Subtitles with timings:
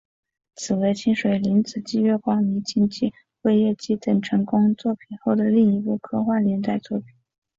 [0.55, 3.13] 此为清水玲子继月光迷情及
[3.43, 7.07] 辉夜姬等成功作品后的另一部科幻连载作品。